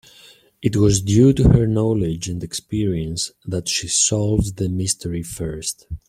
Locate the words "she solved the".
3.69-4.67